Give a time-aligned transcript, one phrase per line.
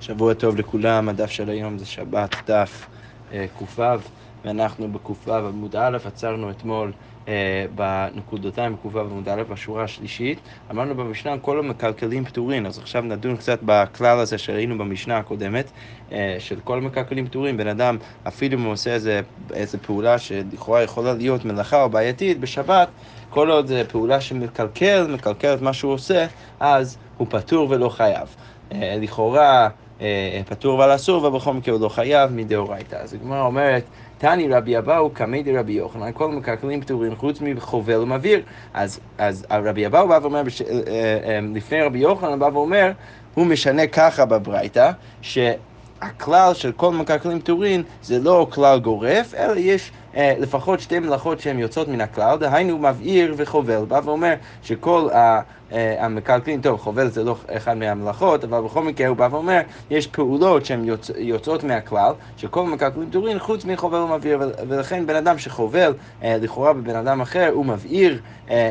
[0.00, 2.86] שבוע טוב לכולם, הדף של היום זה שבת דף
[3.32, 3.82] אה, ק"ו,
[4.44, 6.92] ואנחנו בק"ו עמוד א', עצרנו אתמול
[7.28, 10.38] אה, בנקודותיים בק"ו עמוד א', בשורה השלישית.
[10.70, 15.70] אמרנו במשנה כל המקלקלים פטורים, אז עכשיו נדון קצת בכלל הזה שראינו במשנה הקודמת,
[16.12, 17.56] אה, של כל המקלקלים פטורים.
[17.56, 17.96] בן אדם,
[18.28, 19.20] אפילו אם הוא עושה איזה,
[19.52, 22.88] איזה פעולה שלכאורה יכולה להיות מלאכה או בעייתית בשבת,
[23.30, 26.26] כל עוד זו פעולה שמקלקל, מקלקל את מה שהוא עושה,
[26.60, 28.28] אז הוא פטור ולא חייב.
[28.72, 29.68] אה, לכאורה אה,
[30.48, 32.96] פטור ועל אסור, ובכל מקרה הוא לא חייב מדאורייתא.
[32.96, 33.84] אז הגמרא אומרת,
[34.18, 38.42] תני רבי אבאו קמי דרבי יוחנן, כל המקלקלים פטורים חוץ מחובל ומבהיר.
[38.74, 40.62] אז, אז רבי אבאו בא ואומר, בש...
[40.62, 42.92] אה, לפני רבי יוחנן בא ואומר,
[43.34, 44.90] הוא משנה ככה בברייתא,
[45.22, 51.40] שהכלל של כל מקלקלים פטורים זה לא כלל גורף, אלא יש אה, לפחות שתי מלאכות
[51.40, 53.84] שהן יוצאות מן הכלל, דהיינו מבעיר וחובל.
[53.84, 55.40] בא ואומר שכל ה...
[55.72, 59.60] אה, המקלקלים, טוב, חובל זה לא אחד מהמלאכות, אבל בכל מקרה הוא בא ואומר,
[59.90, 61.10] יש פעולות שהן יוצ...
[61.16, 66.96] יוצאות מהכלל, שכל המקלקלים פטורים חוץ מחובל ומבעיר, ולכן בן אדם שחובל אה, לכאורה בבן
[66.96, 68.20] אדם אחר, הוא מבעיר,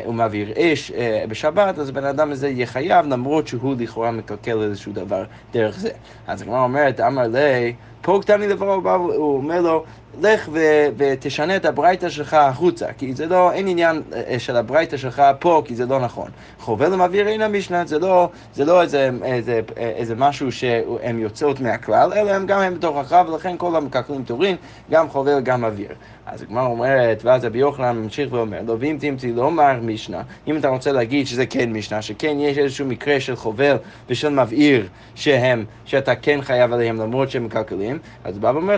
[0.06, 0.92] הוא מבעיר אש
[1.30, 5.90] בשבת, אז בן אדם הזה יהיה חייב, למרות שהוא לכאורה מקלקל איזשהו דבר דרך זה.
[6.28, 9.84] אז הגמרא אומרת, אמר לי, פה קטני לבוא, הוא אומר לו,
[10.22, 10.88] לך ו-
[11.30, 15.62] ותשנה את הברייתא שלך החוצה, כי זה לא, אין עניין אה, של הברייתא שלך פה,
[15.66, 16.30] כי זה לא נכון.
[16.60, 22.14] חובל ומעביר אין המשנה, זה לא, זה לא איזה, איזה, איזה משהו שהם יוצאות מהכלל,
[22.14, 24.56] אלא הם גם הם בתוכך, ולכן כל המקלקלים תורים,
[24.92, 25.92] גם חובל וגם מעביר.
[26.32, 30.58] אז הגמרא אומרת, ואז רבי יוחנן ממשיך ואומר לו, ואם תמצאי לא אומר משנה, אם
[30.58, 33.78] אתה רוצה להגיד שזה כן משנה, שכן יש איזשהו מקרה של חובל
[34.10, 38.78] ושל מבעיר שהם, שאתה כן חייב עליהם למרות שהם מקלקלים, אז הוא בא ואומר,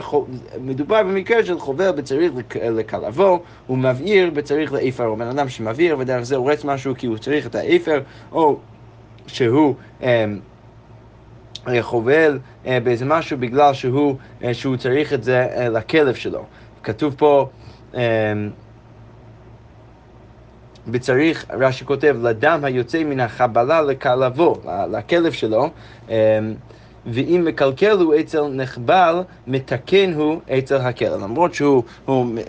[0.62, 6.36] מדובר במקרה של חובל בצריך לקלבו, הוא מבעיר בצריך לאפר, בן אדם שמבעיר ודרך זה
[6.36, 8.58] הורס משהו כי הוא צריך את האפר, או
[9.28, 9.76] שהוא...
[10.02, 10.40] אמ,
[11.82, 16.46] חובל אה, באיזה משהו בגלל שהוא, אה, שהוא צריך את זה אה, לכלב שלו.
[16.84, 17.50] כתוב פה,
[20.88, 24.62] וצריך, רש"י כותב, לדם היוצא מן החבלה לכלבו,
[24.92, 25.69] לכלב שלו.
[27.06, 31.23] ואם מקלקל הוא אצל נחבל, מתקן הוא אצל הכלב.
[31.23, 31.84] למרות שהוא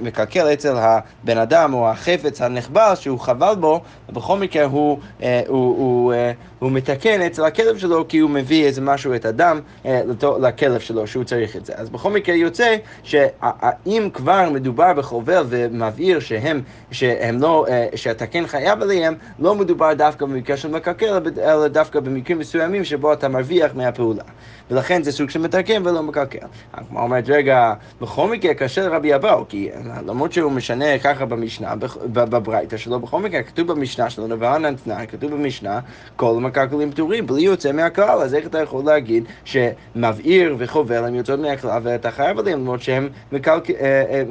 [0.02, 3.80] מקלקל אצל הבן אדם או החפץ הנחבל שהוא חבל בו,
[4.12, 8.64] בכל מקרה הוא, אה, הוא, הוא, אה, הוא מתקן אצל הכלב שלו כי הוא מביא
[8.64, 10.00] איזה משהו, את הדם, אה,
[10.40, 11.72] לכלב שלו שהוא צריך את זה.
[11.76, 18.82] אז בכל מקרה יוצא שאם כבר מדובר בחובל ומבהיר שהם, שהם לא, שאתה כן חייב
[18.82, 24.22] עליהם, לא מדובר דווקא במקרה של מקלקל, אלא דווקא במקרים מסוימים שבו אתה מרוויח מהפעולה.
[24.70, 26.46] ולכן זה סוג של מתרקם ולא מקלקל.
[26.74, 29.68] הגמרא אומרת, רגע, בכל מקרה קשה לרבי אבאו, כי
[30.06, 31.74] למרות שהוא משנה ככה במשנה,
[32.12, 35.80] בברייתא שלו, בכל מקרה כתוב במשנה שלו, נבען תנאי, כתוב במשנה,
[36.16, 41.40] כל המקלקלים פטורים, בלי יוצא מהכלל, אז איך אתה יכול להגיד שמבעיר וחובל הם יוצאות
[41.40, 44.22] מהכלל ואתה חייב עליהם למרות שהם מקלקל, אה, אה,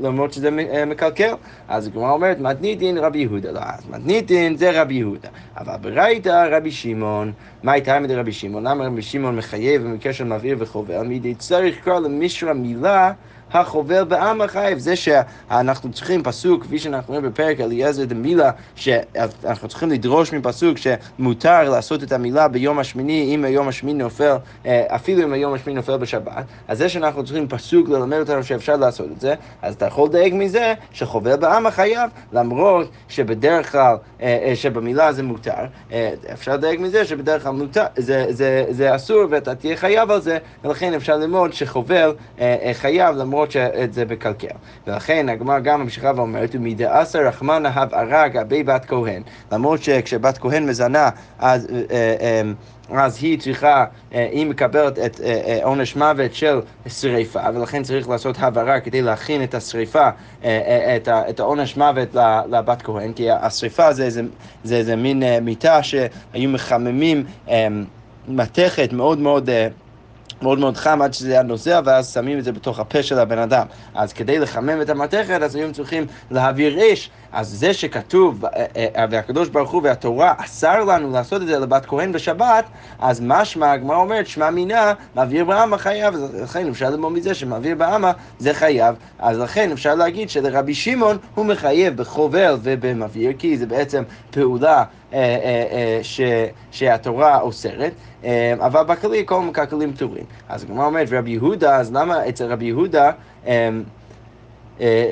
[0.00, 1.34] למרות שזה אה, מקלקל?
[1.68, 6.70] אז הגמרא אומרת, מתניתין רבי יהודה, לא, אז מתניתין זה רבי יהודה, אבל ברייתא רבי
[6.70, 8.66] שמעון, מה הייתה מדי רבי שמעון?
[8.66, 11.02] למה רבי שמעון מחייב במקרה של מבעיר וחובל?
[11.02, 13.12] מדי צריך לקרוא למישרה מילה
[13.54, 14.78] החובל בעם החייב.
[14.78, 21.70] זה שאנחנו צריכים פסוק, כפי שאנחנו רואים בפרק אליעזר דמילה, שאנחנו צריכים לדרוש מפסוק שמותר
[21.70, 25.96] לעשות את המילה ביום השמיני, אם היום השמיני נופל, אה, אפילו אם היום השמיני נופל
[25.96, 30.08] בשבת, אז זה שאנחנו צריכים פסוק ללמד אותנו שאפשר לעשות את זה, אז אתה יכול
[30.08, 35.64] לדייק מזה שחובל בעם החייב, למרות שבדרך כלל, אה, אה, שבמילה זה מותר,
[36.32, 40.38] אפשר לדייק מזה שבדרך כלל מותר, זה, זה, זה אסור ואתה תהיה חייב על זה,
[40.64, 42.14] ולכן אפשר ללמוד שחובל
[42.72, 44.56] חייב למרות למרות שאת זה בקלקל.
[44.86, 49.22] ולכן הגמרא גם ממשיכה ואומרת, ומדעשר רחמנא הבערה גבי בת כהן.
[49.52, 51.66] למרות שכשבת כהן מזנה, אז...
[51.90, 52.42] אה, אה,
[52.90, 53.84] אז היא צריכה,
[54.14, 55.20] אה, היא מקבלת את
[55.62, 60.08] עונש מוות של שריפה, ולכן צריך לעשות הבהרה כדי להכין את השריפה,
[61.30, 62.14] את העונש מוות
[62.50, 64.22] לבת כהן, כי השריפה זה איזה,
[64.64, 67.24] זה איזה מין מיטה שהיו מחממים
[68.28, 69.50] מתכת מאוד מאוד...
[70.44, 73.38] מאוד מאוד חם עד שזה היה נוזע, ואז שמים את זה בתוך הפה של הבן
[73.38, 73.66] אדם.
[73.94, 77.10] אז כדי לחמם את המתכת, אז היום צריכים להעביר אש.
[77.32, 81.86] אז זה שכתוב, אה, אה, והקדוש ברוך הוא והתורה אסר לנו לעשות את זה לבת
[81.86, 82.64] כהן בשבת,
[83.00, 88.12] אז משמע, הגמרא אומרת, שמע מינה, מעביר בעמה חייב, לכן אפשר ללמוד מזה שמעביר בעמה
[88.38, 88.94] זה חייב.
[89.18, 94.84] אז לכן אפשר להגיד שלרבי שמעון הוא מחייב בחובל ובמבעיר, כי זה בעצם פעולה
[96.02, 96.20] ש,
[96.70, 97.92] שהתורה אוסרת,
[98.60, 100.24] אבל בכללי כל מקלקלים פטורים.
[100.48, 103.10] אז הגמרא אומרת, רבי יהודה, אז למה אצל רבי יהודה
[103.46, 103.68] אה,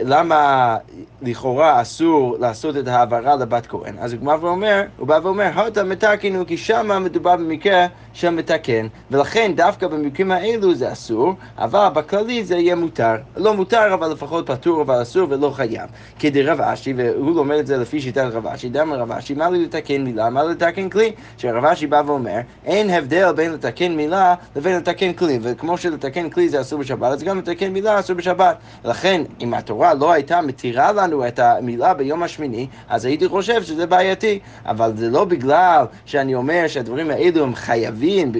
[0.04, 0.76] למה
[1.22, 3.94] לכאורה אסור לעשות את ההעברה לבת כהן?
[3.98, 8.86] אז הוא בא ואומר, הוא בא ואומר, הוטה מתקינו, כי שמה מדובר במקרה של מתקן,
[9.10, 13.14] ולכן דווקא במקרים האלו זה אסור, אבל בכללי זה יהיה מותר.
[13.36, 15.90] לא מותר, אבל לפחות פטור, אבל אסור ולא חייב.
[16.18, 19.50] כדי רב אשי, והוא לומד את זה לפי שיטת רב אשי, דאמר רב אשי, מה
[19.50, 21.12] לי לתקן מילה, מה לתקן כלי?
[21.38, 26.48] שרב אשי בא ואומר, אין הבדל בין לתקן מילה לבין לתקן כלי, וכמו שלתקן כלי
[26.48, 28.56] זה אסור בשבת, אז גם לתקן מילה אסור בשבת.
[28.84, 33.87] לכן, אם התורה לא הייתה מתירה לנו את המילה ביום השמיני, אז הייתי חושב שזה
[33.87, 34.38] בעייתי.
[34.66, 38.32] אבל זה לא בגלל שאני אומר שהדברים האלו הם חייבים,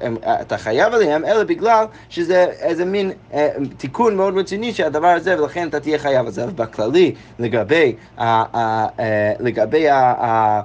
[0.00, 5.42] הם, אתה חייב עליהם, אלא בגלל שזה איזה מין אה, תיקון מאוד רציני שהדבר הזה,
[5.42, 6.46] ולכן אתה תהיה חייב על זה.
[6.46, 9.96] בכללי, לגבי, אה, אה, לגבי ה...
[9.96, 10.60] ה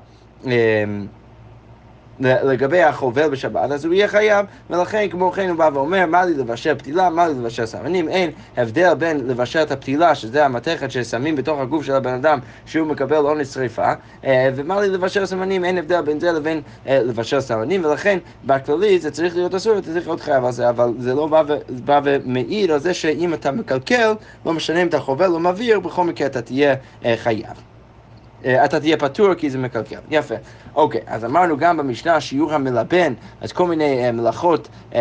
[0.48, 0.84] אה,
[2.20, 6.34] לגבי החובל בשבת, אז הוא יהיה חייב, ולכן כמו כן הוא בא ואומר, מה לי
[6.34, 11.36] לבשל פתילה, מה לי לבשל סמנים, אין הבדל בין לבשל את הפתילה, שזה המתכת ששמים
[11.36, 13.94] בתוך הגוף של הבן אדם, שהוא מקבל עונש שריפה,
[14.26, 19.00] אה, ומה לי לבשל סמנים, אין הבדל בין זה לבין אה, לבשל סמנים, ולכן בכללי
[19.00, 21.54] זה צריך להיות אסור, אתה צריך להיות חייב על זה, אבל זה לא בא, ו,
[21.70, 24.14] בא ומעיד על זה שאם אתה מקלקל,
[24.46, 26.76] לא משנה אם אתה חובל או מבעיר, בכל מקרה אתה תהיה
[27.06, 27.73] אה, חייב.
[28.46, 30.00] אתה תהיה פטור כי זה מקלקל.
[30.10, 30.36] יפה.
[30.76, 34.96] אוקיי, אז אמרנו גם במשנה שיעור המלבן, אז כל מיני uh, מלאכות uh,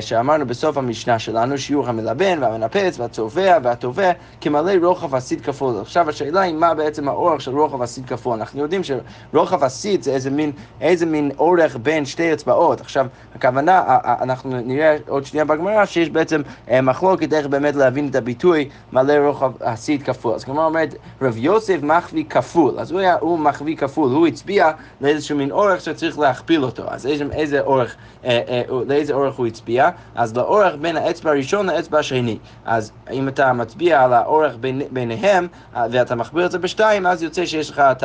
[0.00, 5.74] שאמרנו בסוף המשנה שלנו, שיעור המלבן והמנפץ והצובע והתובע, כמלא רוחב הסיד כפול.
[5.80, 8.38] עכשיו השאלה היא מה בעצם האורך של רוחב הסיד כפול.
[8.38, 12.80] אנחנו יודעים שרוחב הסיד זה איזה מין, איזה מין אורך בין שתי אצבעות.
[12.80, 13.82] עכשיו, הכוונה,
[14.20, 16.42] אנחנו נראה עוד שנייה בגמרא שיש בעצם
[16.82, 20.34] מחלוקת איך באמת להבין את הביטוי מלא רוחב הסיד כפול.
[20.34, 22.53] אז כלומר אומרת, רב יוסף מחביא כפול.
[22.78, 24.70] אז הוא, היה, הוא מחביא כפול, הוא הצביע
[25.00, 26.82] לאיזשהו מין אורך שצריך להכפיל אותו.
[26.88, 29.88] אז איזה, איזה אורך, אה, אה, לאיזה אורך הוא הצביע?
[30.14, 32.38] אז לאורך בין האצבע הראשון לאצבע השני.
[32.64, 37.22] אז אם אתה מצביע על האורך בין, ביניהם אה, ואתה מכפיל את זה בשתיים, אז
[37.22, 38.04] יוצא שיש לך את,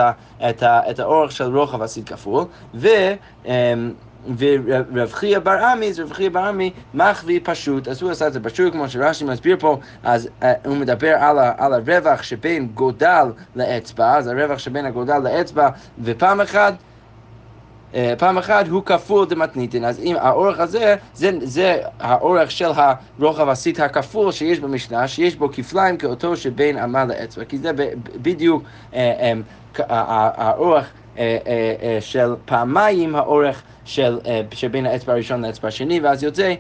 [0.50, 2.44] את, ה, את האורך של רוחב הסיד כפול.
[2.74, 2.88] ו...
[3.48, 3.74] אה,
[4.38, 8.40] ורב חייא בר עמי, רב חייא בר עמי מחביא פשוט, אז הוא עשה את זה
[8.40, 13.26] פשוט, כמו שרש"י מסביר פה, אז uh, הוא מדבר על, ה, על הרווח שבין גודל
[13.56, 15.70] לאצבע, אז הרווח שבין הגודל לאצבע,
[16.04, 16.74] ופעם אחת
[17.94, 23.50] אה, פעם אחת הוא כפול דמתניתין, אז אם האורך הזה, זה, זה האורך של הרוחב
[23.50, 27.72] הסיט הכפול שיש במשנה, שיש בו כפליים כאותו שבין עמה לאצבע, כי זה
[28.22, 28.64] בדיוק
[28.94, 29.34] אה,
[29.80, 30.86] אה, האורך
[32.00, 34.20] של פעמיים האורך של,
[34.52, 36.54] שבין האצבע הראשון לאצבע השני, ואז יוצא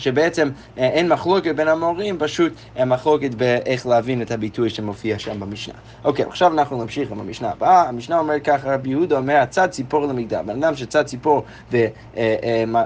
[0.00, 5.40] שבעצם אה, אין מחלוקת בין המורים, פשוט אין מחלוקת באיך להבין את הביטוי שמופיע שם
[5.40, 5.74] במשנה.
[6.04, 7.88] אוקיי, עכשיו אנחנו נמשיך עם המשנה הבאה.
[7.88, 10.42] המשנה אומרת ככה, רבי יהודה אומר, צד ציפור למגדל.
[10.42, 11.44] בן אדם שצד ציפור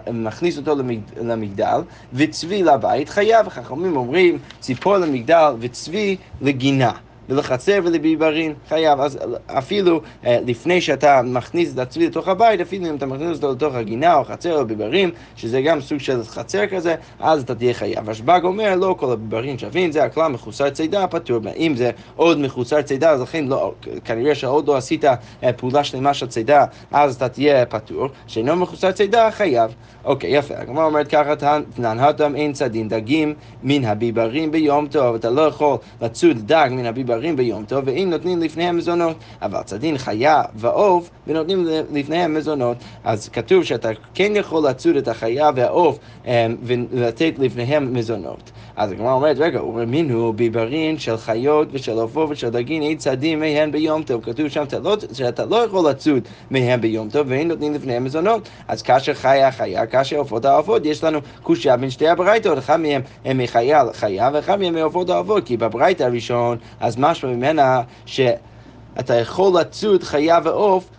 [0.07, 0.83] ומכניס אה, אה, אותו
[1.23, 1.81] למגדל,
[2.13, 3.49] וצבי לבית, חייב.
[3.49, 6.93] חכמים אומרים, ציפור למגדל וצבי לגינה.
[7.29, 9.01] ולחצר ולביברין חייב.
[9.01, 13.53] אז אפילו אה, לפני שאתה מכניס את הצבי לתוך הבית, אפילו אם אתה מכניס אותו
[13.53, 17.75] לתוך הגינה או חצר או ביברים, שזה גם סוג של חצר כזה, אז אתה תהיה
[17.75, 18.11] חייב.
[18.11, 21.41] השב"ג אומר, לא כל הביברים שווים, זה הכלל מחוסר צידה, פטור.
[21.57, 23.75] אם זה עוד מחוסר צידה, אז לכן לא,
[24.05, 28.09] כנראה שעוד לא עשית אה, פעולה שלמה של צידה, אז אתה תהיה פטור.
[28.27, 29.75] שאינו מחוסר צידה, חייב.
[30.05, 30.55] אוקיי, יפה.
[30.57, 31.35] הגמרא אומרת ככה,
[31.75, 35.15] תנן התם אין צדין דגים מן הביברים ביום טוב.
[35.15, 39.17] אתה לא יכול לצוד דג מן הביברים ביום טוב, ואם נותנים לפניהם מזונות.
[39.43, 42.77] אבל צדין חיה ועוף, ונותנים לפניהם מזונות.
[43.05, 48.53] אז כתוב שאתה כן יכול לצוד את החיה והעוף אמ, ולתת לפניהם מזונות.
[48.77, 53.71] אז הגמרא אומרת, רגע, ורמינו ביברין של חיות ושל עופות ושל דגין אין צדים מהן
[53.73, 54.25] ביום טוב.
[54.25, 58.49] כתוב שם לא, שאתה לא יכול לצוד מהן ביום טוב, ואין נותנים לפניהם מזונות.
[58.69, 63.03] אז כאשר חיה חיה, כאשר עופות העופות, יש לנו קושייה בין שתי הברייתות, אחד מהם
[63.25, 69.61] הם מחיה לחיה, ואחד מהם מעופות העופות, כי בברייתא הראשון, אז משמע ממנה שאתה יכול
[69.61, 70.91] לצוד חיה ועוף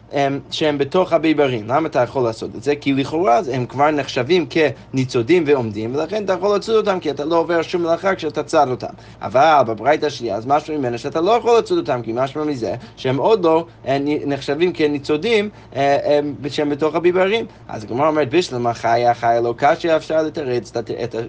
[0.51, 1.67] שהם בתוך הביברים.
[1.67, 2.75] למה אתה יכול לעשות את זה?
[2.75, 7.38] כי לכאורה הם כבר נחשבים כניצודים ועומדים, ולכן אתה יכול לצוד אותם, כי אתה לא
[7.38, 8.93] עובר שום מלאכה כשאתה צד אותם.
[9.22, 13.17] אבל בברייתא השנייה, אז משהו ממנו שאתה לא יכול לצוד אותם, כי משהו מזה שהם
[13.17, 16.19] עוד לא אה, נחשבים כניצודים אה,
[16.50, 17.45] שהם בתוך הביברים.
[17.67, 20.72] אז הגמרא אומרת, בשלמה חיה, חיה לא קשה, אפשר לתרץ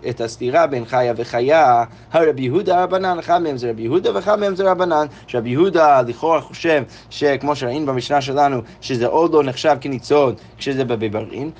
[0.09, 1.85] את הסתירה בין חיה וחיה.
[2.13, 5.07] הרבי יהודה רבנן, אחד מהם זה רבי יהודה ואחד מהם זה רבנן.
[5.27, 11.51] שרבי יהודה לכאורה חושב שכמו שראינו במשנה שלנו, שזה עוד לא נחשב כניצוד כשזה בביברין,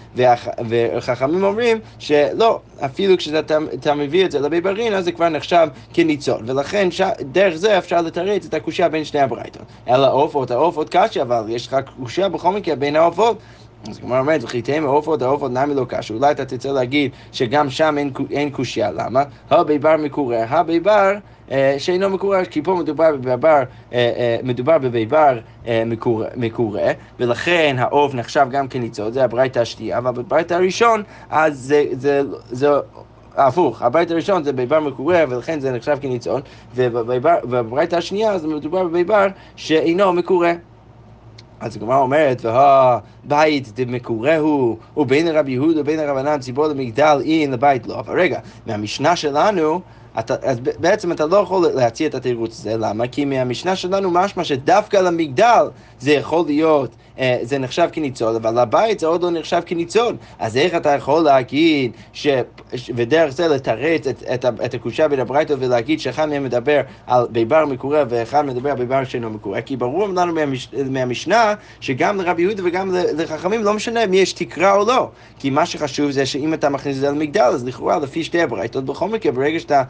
[0.69, 6.91] וחכמים אומרים שלא, אפילו כשאתה מביא את זה לביברין, אז זה כבר נחשב כניצוד, ולכן
[6.91, 7.01] ש...
[7.21, 9.63] דרך זה אפשר לתרץ את הקושייה בין שני הברייתות.
[9.89, 13.39] אלא עופות, העופות קשה, אבל יש לך קושייה בכל מקרה בין העופות.
[13.89, 17.71] אז הגמרא אומרת, וכי תהא מעופות העופות נמי לא קשה, אולי אתה תרצה להגיד שגם
[17.71, 19.23] שם אין, אין קושייה, למה?
[19.51, 21.15] הביבר מקורא, הביבר
[21.51, 23.63] אה, שאינו מקורא, כי פה מדובר בביבר,
[23.93, 25.39] אה, אה, מדובר בביבר
[26.37, 26.81] מקורא,
[27.21, 32.69] ולכן העוף נחשב גם כניצוד, זה הברייתא השנייה, אבל בברייתא הראשון, אז זה, זה, זה
[33.37, 36.41] הפוך, הבית הראשון זה ביבר מקורא ולכן זה נחשב כניצון,
[36.75, 39.27] ובברייתא השנייה זה מדובר בביבר
[39.57, 40.49] שאינו מקורא.
[41.61, 47.87] אז הגמרא אומרת, והבית דמקורא הוא, ובין רבי יהודה ובין רבנן ציבור למגדל אין לבית
[47.87, 47.99] לא.
[47.99, 49.81] אבל רגע, מהמשנה שלנו,
[50.19, 53.07] אתה, אז בעצם אתה לא יכול להציע את התירוץ הזה, למה?
[53.07, 55.67] כי מהמשנה שלנו משמע שדווקא למגדל
[56.01, 60.17] זה יכול להיות אה, זה נחשב כניצול, אבל לבית זה עוד לא נחשב כניצול.
[60.39, 62.27] אז איך אתה יכול להגיד, ש...
[62.95, 67.67] ודרך זה לתרץ את, את, את הקושה בין הברייתא ולהגיד שאחד מהם מדבר על ביבר
[67.67, 69.61] מקורא ואחד מדבר על ביבר שאינו מקורא?
[69.61, 70.69] כי ברור לנו מהמש...
[70.91, 75.11] מהמשנה שגם לרבי יהודה וגם לחכמים לא משנה אם יש תקרה או לא.
[75.39, 78.85] כי מה שחשוב זה שאם אתה מכניס את זה למגדל, אז לכאורה לפי שתי הברייתות,
[78.85, 79.83] בכל מקרה, ברגע שאתה,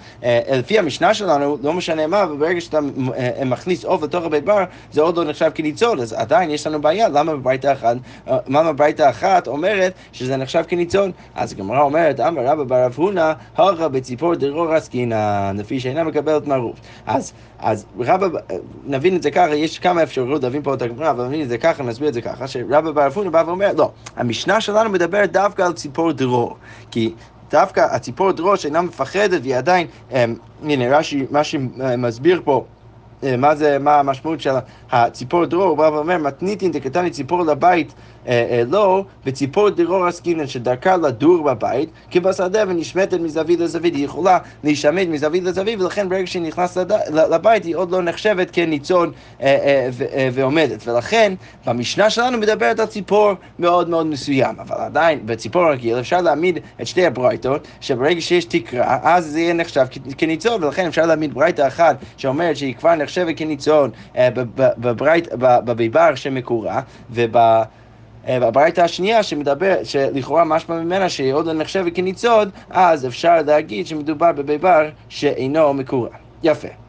[0.52, 2.78] לפי המשנה שלנו, לא משנה מה, וברגע שאתה
[3.16, 7.08] אה, מכניס עוף לתוך הביבר, זה עוד לא נחשב כניצול, אז עדיין יש לנו בעיה.
[7.08, 7.96] למה בברייתא אחת,
[8.48, 11.10] למה בברייתא אחת אומרת שזה נחשב כניצון?
[11.34, 16.46] אז הגמרא אומרת, אמר רבא בר אב הונא, הכה בציפור דרור עסקינן, לפי שאינה מקבלת
[16.46, 16.76] מערוף.
[17.06, 18.26] אז, אז רבא,
[18.86, 21.58] נבין את זה ככה, יש כמה אפשרויות להבין פה את הגמרא, אבל נבין את זה
[21.58, 25.32] ככה, נסביר את זה ככה, שרבא בר אב הונא בא ואומר, לא, המשנה שלנו מדברת
[25.32, 26.56] דווקא על ציפור דרור,
[26.90, 27.12] כי
[27.50, 32.75] דווקא הציפור דרור שאינה מפחדת והיא עדיין, אמ, הנה רש"י, מה שמסביר פה אה,
[33.22, 34.50] מה זה, מה המשמעות של
[34.90, 37.94] הציפור דרור, הוא בא ואומר, מתניתין דקתני ציפור לבית
[38.28, 44.04] אה, אה, לא, וציפור דרור עסקינן שדרכה לדור בבית, כי בשדה ונשמטת מזווית לזווית, היא
[44.04, 49.12] יכולה להישמט מזווית לזווית, ולכן ברגע שהיא נכנסת לבית היא עוד לא נחשבת כניצון
[50.32, 50.88] ועומדת.
[50.88, 51.34] ולכן
[51.66, 56.86] במשנה שלנו מדברת על ציפור מאוד מאוד מסוים, אבל עדיין בציפור רגיל אפשר להעמיד את
[56.86, 59.86] שתי הברייתות, שברגע שיש תקרה, אז זה יהיה נחשב
[60.18, 63.90] כניצון, ולכן אפשר להעמיד ברייתה אחת שאומרת שהיא כבר נחשבת כניצון
[65.64, 66.80] בביבר שמקורה,
[67.10, 67.36] וב...
[68.26, 74.32] והברייתא השנייה שמדבר, שלכאורה משמע ממנה שהיא עוד לא נחשבת כניצוד, אז אפשר להגיד שמדובר
[74.32, 76.08] בביבר שאינו מקורא.
[76.42, 76.85] יפה.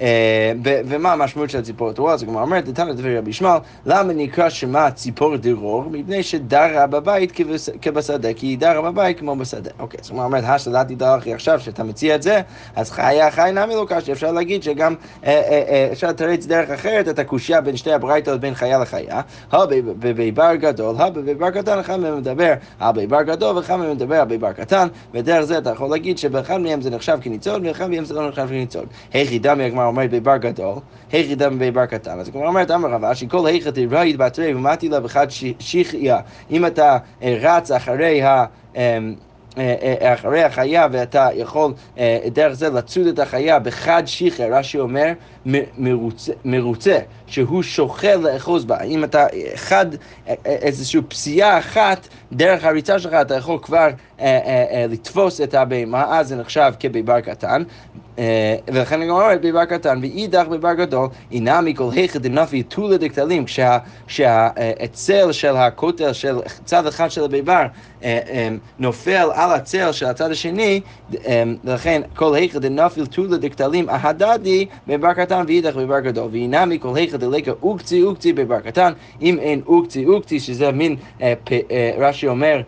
[0.00, 2.14] אה, ומה המשמעות של הציפור התורה?
[2.14, 5.84] אז הגמרא אומרת, נתן לדברי רבי ישמעאל, למה נקרא שמה ציפור דרור?
[5.90, 7.32] מפני שדרה בבית
[7.82, 9.70] כבשדה, כי היא דרה בבית כמו בשדה.
[9.78, 12.40] אוקיי, אז הגמרא אומרת, השלטתי דרכי עכשיו, שאתה מציע את זה,
[12.76, 17.08] אז חיה חי נמי לא קשה, אפשר להגיד שגם אה, אה, אפשר לתרץ דרך אחרת
[17.08, 19.20] את הקושייה בין שתי הברייתות, בין חיה לחיה.
[19.98, 24.52] בביבר גדול, בביבר קטן, אחד מהם מדבר על ביבר גדול, ואחד מהם מדבר על ביבר
[24.52, 28.28] קטן, ודרך זה אתה יכול להגיד שבאחד מהם זה נחשב כניצול, ואחד מהם זה לא
[28.28, 28.84] נחשב כניצול.
[29.12, 30.74] היחידה מהגמרא אומרת ביבר גדול,
[31.12, 32.18] היחידה בביבר קטן.
[32.18, 35.26] אז הגמרא אומרת, אמר רבה, שכל היכא דראית בתרי ומתי לה בחד
[35.58, 36.20] שכיה.
[36.50, 38.44] אם אתה אה, רץ אחרי ה...
[38.76, 38.98] אה,
[39.58, 41.72] אה, אחרי החיה ואתה יכול
[42.32, 45.12] דרך זה לצוד את החיה בחד שיחר, רש"י אומר
[45.78, 48.82] מרוצה, מרוצה, שהוא שוקל לאחוז בה.
[48.82, 49.86] אם אתה אחד,
[50.44, 53.88] איזושהי פסיעה אחת, דרך הריצה שלך אתה יכול כבר
[54.88, 57.62] לתפוס את הבהמה, אז זה נחשב כביבר קטן.
[58.18, 63.44] אה, ולכן אני אומר ביבר קטן, ואידך ביבר גדול, אינה מכל היכא דנפי תולה דקטלים,
[64.06, 67.66] כשהצל של הכותל של צד אחד של הביבר
[68.02, 70.80] אה, אה, נופל על הצל של הצד השני,
[71.64, 77.15] ולכן כל היכא דנפיל תולה דקטלים אהדדי ביבר קטן ואידך ביבר גדול, ואינה מכל היכא
[77.16, 78.92] דלקה אוקצי אוקצי ביבר קטן,
[79.22, 80.96] אם אין אוקצי אוקצי, שזה מין,
[81.98, 82.60] רש"י אומר,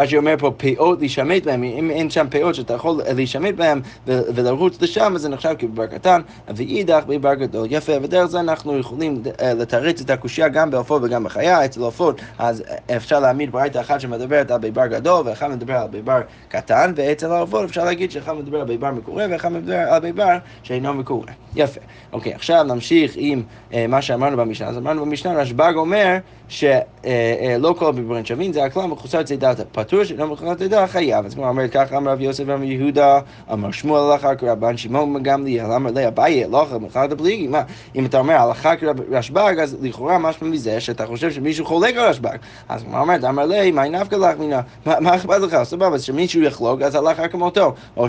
[0.00, 4.82] רש"י אומר פה פאות להישמט בהם, אם אין שם פאות שאתה יכול להישמט בהם ולרוץ
[4.82, 7.66] לשם, אז זה נחשב כבר קטן, ואידך בבר גדול.
[7.70, 12.20] יפה, ודרך זה אנחנו יכולים אה, לתרץ את הקושייה גם בעופות וגם בחיה, אצל עופות,
[12.38, 12.62] אז
[12.96, 17.64] אפשר להעמיד ברייתא אחת שמדברת על ביבר גדול, ואחד מדבר על ביבר קטן, ואצל העופות
[17.64, 21.26] אפשר להגיד שאחד מדבר על ביבר מקורא, ואחד מדבר על ביבר שאינו מקורא.
[21.56, 21.80] יפה.
[22.12, 23.42] אוקיי, עכשיו נמשיך עם
[23.74, 24.68] אה, מה שאמרנו במשנה.
[24.68, 26.16] אז אמרנו במשנה, רשב"ג אומר
[26.48, 26.68] שלא
[27.04, 31.26] אה, כל הביברים שווים, זה הכלל מחוסר צידת פטור, שאינו מחוסר צידת חייב.
[31.26, 33.20] אז כמו אומרת ככה, אמר רב יוסף אמר יהודה,
[33.52, 37.46] אמר שמואל הלכה כרבן שמעון גמליאל, אמר לי אביי הלכה מחלת הפליגי.
[37.46, 37.62] מה,
[37.96, 42.36] אם אתה אומר הלכה כרשב"ג, אז לכאורה משמע מזה שאתה חושב שמישהו חולק על רשב"ג.
[42.68, 44.60] אז כמו אומרת, אמר לי, מה נפקא לך מינה?
[44.86, 45.56] מה אכפת לך?
[45.62, 47.74] סבבה, אז שמישהו יחלוק, אז הלכה כמותו.
[47.96, 48.08] או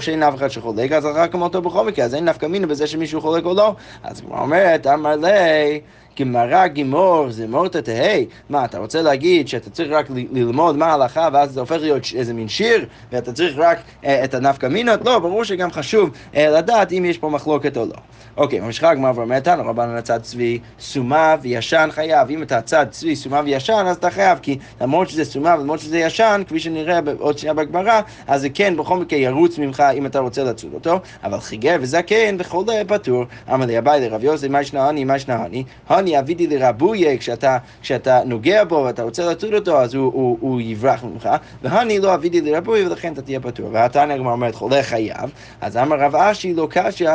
[0.00, 2.04] שאין אף אחד שחולק, אז הלכה כמותו בכל מקרה.
[2.04, 3.74] אז אין נפקא מינה בזה שמישהו חולק או לא.
[4.02, 5.80] אז כמו אומרת, אמר לי,
[6.20, 8.26] גמרא גימור זה מורתא תהי.
[8.50, 12.34] מה, אתה רוצה להגיד שאתה צריך רק ללמוד מה ההלכה ואז זה הופך להיות איזה
[12.34, 15.04] מין שיר ואתה צריך רק אה, את הנפקא מינות?
[15.04, 17.94] לא, ברור שגם חשוב אה, לדעת אם יש פה מחלוקת או לא.
[18.36, 22.30] אוקיי, ממשיכה הגמרא ואומרת לנו, רבנו לצד צבי סומה וישן חייב.
[22.30, 25.98] אם אתה צד צבי סומה וישן, אז אתה חייב, כי למרות שזה סומה ולמרות שזה
[25.98, 30.18] ישן, כפי שנראה עוד שנייה בגמרא, אז זה כן בכל מקרה ירוץ ממך אם אתה
[30.18, 33.24] רוצה לצוד אותו, אבל חיגר וזקן וחולה פטור.
[33.52, 35.64] אמר לי אביי לרב יוסי, מה ישנה הני, מה ישנה הני?
[35.88, 40.60] הני אבידי לרבויה, כשאתה, כשאתה נוגע בו ואתה רוצה לצוד אותו, אז הוא, הוא, הוא
[40.92, 41.28] יברח ממך,
[41.62, 43.68] והני לא אבידי לרבויה, ולכן אתה תהיה פטור.
[43.72, 45.30] והתניא הגמרא אומרת, חולה חייב,
[45.60, 47.10] אז אמר רב אשי לא קשיא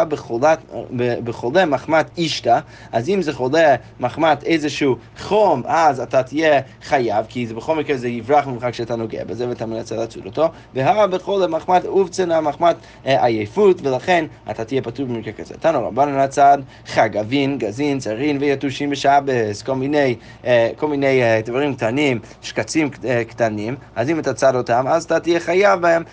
[1.24, 2.60] בחולה מחמת אישתא,
[2.92, 7.98] אז אם זה חולה מחמת איזשהו חום, אז אתה תהיה חייב, כי זה בכל מקרה
[7.98, 12.76] זה יברח ממך כשאתה נוגע בזה ואתה מנסה לצוד אותו, והא בחולה מחמת אובצנה, מחמת
[13.06, 15.54] אה, עייפות, ולכן אתה תהיה פטור במקרה כזה.
[15.60, 20.16] תנו רבנן הצד, חגבין, גזין, צרין ויתושים בשבס, כל מיני,
[20.46, 23.24] אה, כל מיני אה, דברים קטנים, שקצים אה,
[23.76, 26.04] קטנים, אז אם אתה צד אותם, אז אתה תהיה חייב בהם.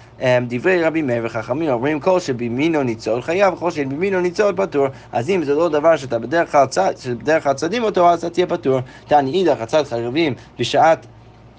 [0.49, 4.87] דברי רבי מאיר וחכמים אומרים כל שבימינו ניצול חייב, וכל שבימינו ניצול פטור.
[5.12, 6.52] אז אם זה לא דבר שאתה בדרך
[7.42, 8.80] כלל צדים אותו, אז אתה תהיה פטור.
[9.06, 11.06] תעני אידך, הצד חייבים בשעת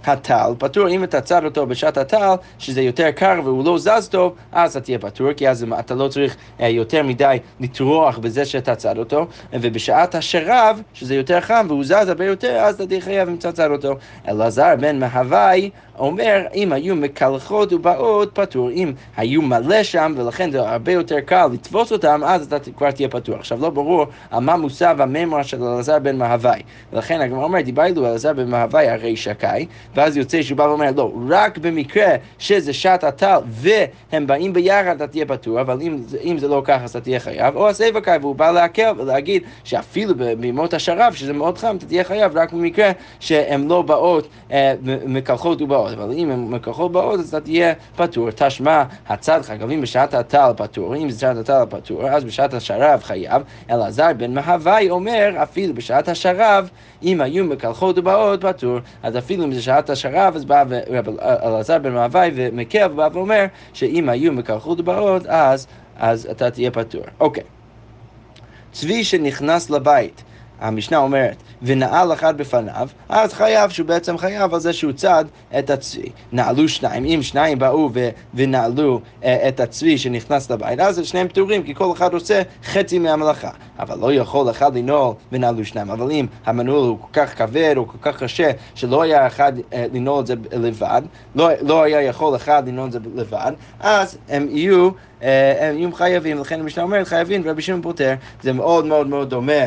[0.08, 4.34] הטל, פטור אם אתה צד אותו בשעת הטל, שזה יותר קר והוא לא זז טוב,
[4.52, 8.76] אז אתה תהיה פטור, כי אז אתה לא צריך אה, יותר מדי לטרוח בזה שאתה
[8.76, 13.30] צד אותו, ובשעת השרב, שזה יותר חם והוא זז הרבה יותר, אז אתה תהיה חייב
[13.30, 13.96] אם אתה צד אותו.
[14.28, 18.70] אלעזר בן מהווי אומר, אם היו מקלחות ובאות, פטור.
[18.70, 23.10] אם היו מלא שם, ולכן זה הרבה יותר קל לתפוס אותם, אז אתה כבר תהיה
[23.10, 23.36] פטור.
[23.36, 26.62] עכשיו, לא ברור על מה מוסב הממרה של אלעזר בן מהווי.
[26.94, 31.12] ולכן הגמרא אומרת, דיברנו אלעזר בן מהווי הרי שקאי, ואז יוצא שהוא בא ואומר, לא,
[31.30, 36.48] רק במקרה שזה שעת הטל והם באים ביחד, אתה תהיה פטור, אבל אם, אם זה
[36.48, 37.56] לא ככה, אז אתה תהיה חייב.
[37.56, 42.04] או הסבב קאי, והוא בא להקל ולהגיד שאפילו בימות השרב, שזה מאוד חם, אתה תהיה
[42.04, 44.74] חייב רק במקרה שהן לא באות אה,
[45.06, 45.85] מקלחות ובאות.
[45.94, 48.30] אבל אם הן מקלחות ובאות, אז אתה תהיה פטור.
[48.36, 50.96] תשמע, הצד חגבים בשעת הטל פטור.
[50.96, 53.42] אם זה שעת הטל פטור, אז בשעת השרב חייב.
[53.70, 56.70] אלעזר בן מהווי אומר, אפילו בשעת השרב,
[57.04, 58.80] אם היו מקלחות ובאות פטור.
[59.04, 63.46] אז אפילו אם זה שעת השרב, אז בא רב אלעזר בן מהווי ומקל ובא ואומר,
[63.74, 67.02] שאם היו מקלחות ובאות, אז, אז אתה תהיה פטור.
[67.20, 67.44] אוקיי.
[68.72, 70.24] צבי שנכנס לבית,
[70.60, 75.26] המשנה אומרת, ונעל אחד בפניו, אז חייב שהוא בעצם חייב על זה שהוא צד
[75.60, 76.10] את הצבי.
[76.32, 81.64] נעלו שניים, אם שניים באו ו- ונעלו אה, את הצבי שנכנס לבית, אז שניהם פטורים,
[81.64, 83.50] כי כל אחד עושה חצי מהמלאכה.
[83.80, 85.90] אבל לא יכול אחד לנעול ונעלו שניים.
[85.90, 89.86] אבל אם המנעול הוא כל כך כבד או כל כך קשה, שלא היה אחד אה,
[89.94, 91.02] לנעול את זה לבד,
[91.36, 94.90] לא, לא היה יכול אחד לנעול את זה לבד, אז הם יהיו,
[95.24, 96.40] אה, הם יהיו חייבים.
[96.40, 98.14] לכן המשנה אומרת חייבים ורבי שמעון פוטר.
[98.42, 99.66] זה מאוד מאוד מאוד דומה.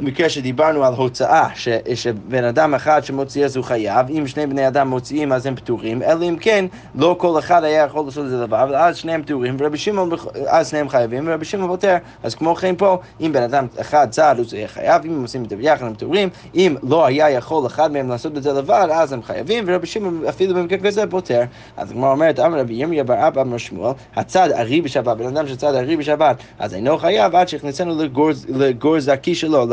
[0.00, 4.68] במקרה שדיברנו על הוצאה, ש, שבן אדם אחד שמוציא אז הוא חייב, אם שני בני
[4.68, 8.30] אדם מוציאים אז הם פטורים, אלא אם כן לא כל אחד היה יכול לעשות את
[8.30, 10.10] זה לבד, ואז שניהם פטורים, ורבי שמעון,
[10.46, 11.96] אז שניהם חייבים, ורבי שמעון פוטר.
[12.22, 15.44] אז כמו כן פה, אם בן אדם אחד צעד הוא יהיה חייב, אם הם עושים
[15.44, 18.88] את זה ביחד הם פטורים, אם לא היה יכול אחד מהם לעשות את זה לבד,
[18.92, 21.42] אז הם חייבים, ורבי שמעון אפילו במקרה כזה פוטר.
[21.76, 25.48] אז הגמרא אומרת, אמר רבי ירמיה בר אבא אמר שמואל, הצד ארי בשבת, בן אדם
[25.48, 29.66] שצד ארי בשבת, אז אינו חייב עד שהכניסנו לגור, לגור זקי שלו,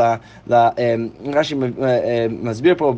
[1.33, 2.93] רש"י אה, אה, מסביר פה,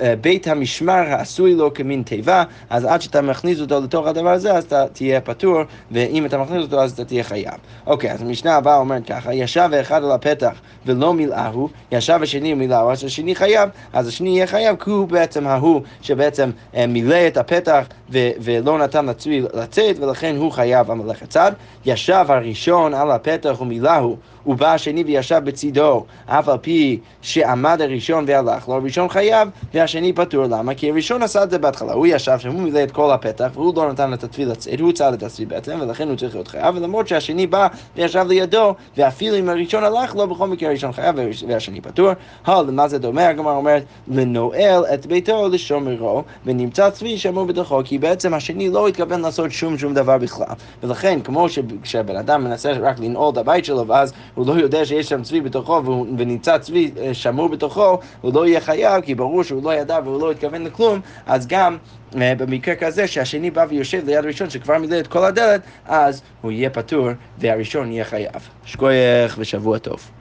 [0.00, 4.52] אה, בית המשמר העשוי לו כמין תיבה, אז עד שאתה מכניס אותו לתוך הדבר הזה,
[4.52, 7.54] אז אתה תהיה פטור, ואם אתה מכניס אותו, אז אתה תהיה חייב.
[7.86, 12.90] אוקיי, אז המשנה הבאה אומרת ככה, ישב האחד על הפתח ולא מילאהו, ישב השני ומילאהו,
[12.90, 17.36] אז השני חייב, אז השני יהיה חייב, כי הוא בעצם ההוא שבעצם אה, מילא את
[17.36, 21.52] הפתח ו- ולא נתן לצבי לצאת, ולכן הוא חייב המלאכת צד.
[21.84, 24.16] ישב הראשון על הפתח ומילאהו,
[24.46, 30.44] ובא השני וישב בצידו, אף על פי שעמד הראשון והלך לו, הראשון חייב והשני פטור.
[30.44, 30.74] למה?
[30.74, 33.76] כי הראשון עשה את זה בהתחלה, הוא ישב שם, הוא מילא את כל הפתח, והוא
[33.76, 36.76] לא נתן את התפיל לצאת, הוא צד את הצבי בעצם, ולכן הוא צריך להיות חייב,
[36.76, 41.16] ולמרות שהשני בא וישב לידו, ואפילו אם הראשון הלך לו, בכל מקרה הראשון חייב
[41.48, 42.10] והשני פטור.
[42.46, 43.28] הו, למה זה דומה?
[43.28, 49.20] הגמרא אומרת, לנועל את ביתו לשומרו, ונמצא צבי שמור בתוכו, כי בעצם השני לא התכוון
[49.20, 50.46] לעשות שום שום דבר בכלל.
[50.82, 55.08] ולכן, כמו שכשהבן אדם מנסה רק לנעול את הבית שלו, ואז הוא לא יודע שיש
[55.08, 55.82] שם צבי בתוכו,
[56.18, 60.20] ונמצא צבי אה, שמור בתוכו, הוא לא יהיה חייב, כי ברור שהוא לא ידע והוא
[60.20, 61.76] לא התכוון לכלום, אז גם
[62.20, 66.52] אה, במקרה כזה שהשני בא ויושב ליד הראשון שכבר מילא את כל הדלת, אז הוא
[66.52, 68.48] יהיה פטור והראשון יהיה חייב.
[68.64, 70.19] שכוייך ושבוע טוב.